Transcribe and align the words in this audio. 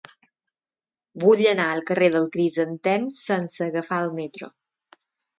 Vull 1.23 1.43
anar 1.49 1.67
al 1.73 1.83
carrer 1.89 2.07
del 2.15 2.25
Crisantem 2.35 3.05
sense 3.19 3.65
agafar 3.67 3.99
el 4.07 4.09
metro. 4.21 4.49